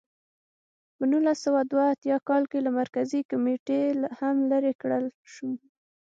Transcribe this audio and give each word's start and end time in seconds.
په 0.95 1.03
نولس 1.11 1.37
سوه 1.45 1.61
دوه 1.71 1.85
اتیا 1.93 2.17
کال 2.29 2.43
کې 2.51 2.59
له 2.65 2.71
مرکزي 2.79 3.21
کمېټې 3.31 3.79
هم 4.19 4.35
لرې 4.51 4.73
کړل 4.81 5.05
شو. 5.33 5.49